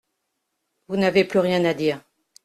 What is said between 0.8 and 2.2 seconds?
Vous n'avez plus rien à dire.